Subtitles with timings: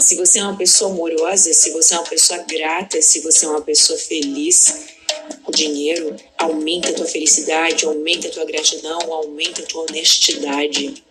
[0.00, 3.48] Se você é uma pessoa amorosa, se você é uma pessoa grata, se você é
[3.48, 4.74] uma pessoa feliz,
[5.46, 11.02] o dinheiro aumenta a tua felicidade, aumenta a tua gratidão, aumenta a tua honestidade.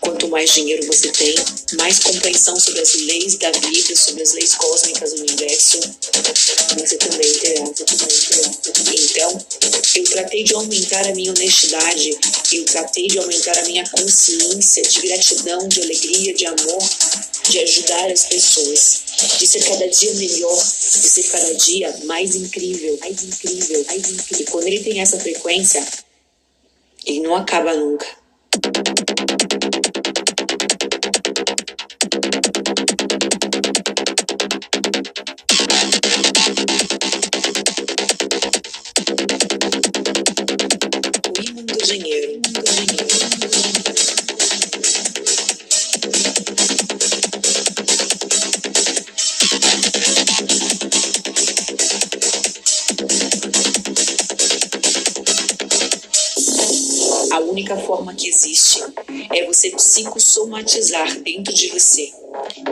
[0.00, 1.34] Quanto mais dinheiro você tem,
[1.74, 5.78] mais compreensão sobre as leis da vida, sobre as leis cósmicas do universo,
[6.76, 7.64] você também terá.
[8.92, 9.46] Então,
[9.94, 12.10] eu tratei de aumentar a minha honestidade,
[12.52, 16.82] eu tratei de aumentar a minha consciência de gratidão, de alegria, de amor,
[17.48, 19.02] de ajudar as pessoas,
[19.38, 24.46] de ser cada dia melhor, de ser cada dia mais incrível, mais incrível, mais incrível.
[24.46, 25.86] E quando ele tem essa frequência,
[27.04, 28.06] ele não acaba nunca.
[41.82, 43.12] O imã do dinheiro, do dinheiro.
[57.32, 58.80] A única forma que existe
[59.34, 62.12] é você psicossomatizar dentro de você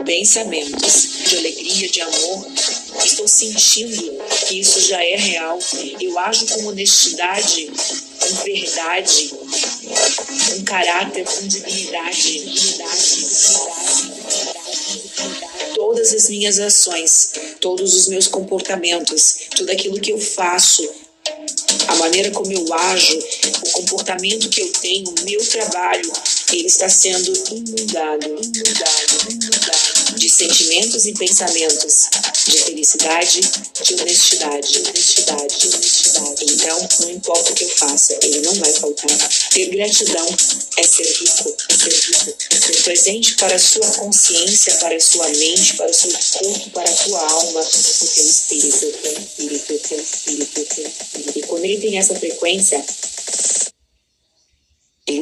[0.05, 2.47] pensamentos de alegria, de amor.
[3.03, 5.59] Estou sentindo que isso já é real.
[5.99, 7.71] Eu ajo com honestidade,
[8.33, 14.61] verdade, com caráter, com dignidade, dignidade, dignidade.
[15.75, 20.87] Todas as minhas ações, todos os meus comportamentos, tudo aquilo que eu faço,
[21.87, 23.19] a maneira como eu ajo,
[23.65, 26.11] o comportamento que eu tenho, o meu trabalho,
[26.57, 32.09] ele está sendo inundado, inundado, inundado de sentimentos e pensamentos
[32.45, 33.41] de felicidade,
[33.83, 36.45] de honestidade, de honestidade, de honestidade.
[36.45, 39.29] Então, não importa o que eu faça, ele não vai faltar.
[39.51, 40.27] Ter gratidão
[40.77, 44.99] é ser rico, é ser rico, é ser presente para a sua consciência, para a
[44.99, 49.11] sua mente, para o seu corpo, para a tua alma, o teu espírito, o teu
[49.11, 51.39] espírito, o teu espírito, o teu espírito.
[51.39, 52.83] E quando ele tem essa frequência,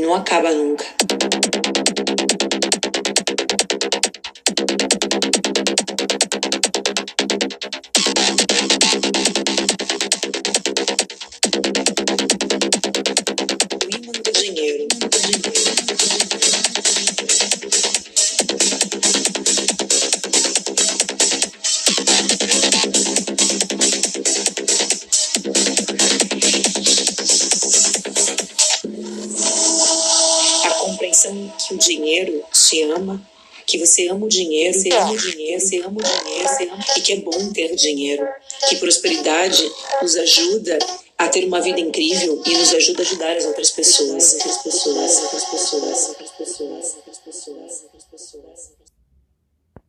[0.09, 0.85] não acaba nunca.
[31.27, 33.21] Que o dinheiro te ama,
[33.65, 36.85] que você ama o dinheiro, você ama o dinheiro, você ama o dinheiro, você ama,
[36.97, 38.27] e que é bom ter dinheiro,
[38.67, 39.71] que prosperidade
[40.01, 40.79] nos ajuda
[41.17, 45.17] a ter uma vida incrível e nos ajuda a ajudar as outras pessoas, outras pessoas,
[45.23, 47.08] outras pessoas, outras pessoas.